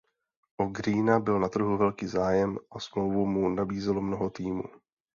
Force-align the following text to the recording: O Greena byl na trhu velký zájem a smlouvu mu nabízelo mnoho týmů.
O 0.57 0.67
Greena 0.71 1.19
byl 1.19 1.39
na 1.39 1.49
trhu 1.49 1.77
velký 1.77 2.07
zájem 2.07 2.57
a 2.71 2.79
smlouvu 2.79 3.25
mu 3.25 3.49
nabízelo 3.49 4.01
mnoho 4.01 4.29
týmů. 4.29 4.63